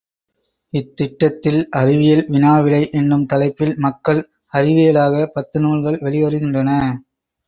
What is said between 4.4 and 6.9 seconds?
அறிவியலாக பத்து நூல்கள் வெளிவருகின்றன.